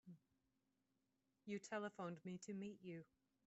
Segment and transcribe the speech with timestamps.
[1.45, 3.05] You telephoned me to meet you.